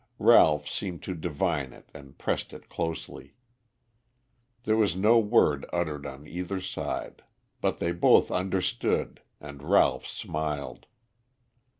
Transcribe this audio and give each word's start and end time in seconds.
Ralph 0.17 0.67
seemed 0.67 1.03
to 1.03 1.13
divine 1.13 1.73
it 1.73 1.91
and 1.93 2.17
pressed 2.17 2.53
it 2.53 2.69
closely. 2.69 3.35
There 4.63 4.75
was 4.75 4.95
no 4.95 5.19
word 5.19 5.63
uttered 5.71 6.07
on 6.07 6.25
either 6.25 6.59
side. 6.59 7.23
But 7.61 7.77
they 7.77 7.91
both 7.91 8.31
understood 8.31 9.21
and 9.39 9.61
Ralph 9.61 10.07
smiled. 10.07 10.87